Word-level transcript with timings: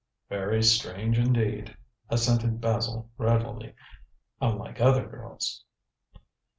"Very 0.29 0.63
strange 0.63 1.19
indeed," 1.19 1.77
assented 2.09 2.59
Basil 2.59 3.11
readily; 3.19 3.75
"unlike 4.41 4.81
other 4.81 5.07
girls." 5.07 5.63